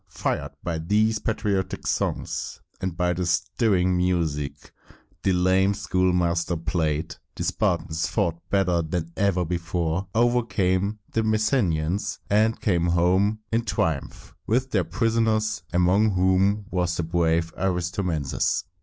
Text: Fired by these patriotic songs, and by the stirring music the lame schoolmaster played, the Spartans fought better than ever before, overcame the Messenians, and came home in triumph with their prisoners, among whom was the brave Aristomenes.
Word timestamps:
Fired 0.09 0.53
by 0.63 0.79
these 0.79 1.19
patriotic 1.19 1.85
songs, 1.85 2.59
and 2.81 2.97
by 2.97 3.13
the 3.13 3.23
stirring 3.27 3.95
music 3.95 4.71
the 5.21 5.31
lame 5.31 5.75
schoolmaster 5.75 6.57
played, 6.57 7.17
the 7.35 7.43
Spartans 7.43 8.07
fought 8.07 8.39
better 8.49 8.81
than 8.81 9.11
ever 9.15 9.45
before, 9.45 10.07
overcame 10.15 10.97
the 11.11 11.21
Messenians, 11.21 12.17
and 12.31 12.59
came 12.59 12.87
home 12.87 13.41
in 13.51 13.63
triumph 13.63 14.33
with 14.47 14.71
their 14.71 14.85
prisoners, 14.85 15.61
among 15.71 16.15
whom 16.15 16.65
was 16.71 16.97
the 16.97 17.03
brave 17.03 17.53
Aristomenes. 17.55 18.63